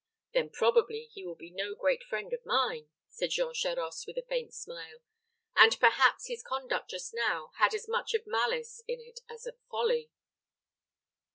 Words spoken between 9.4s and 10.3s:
of folly."